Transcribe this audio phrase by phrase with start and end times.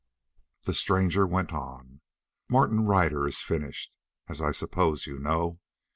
[0.63, 2.01] The stranger went on:
[2.49, 3.93] "Martin Ryder is finished,
[4.27, 5.59] as I suppose you know.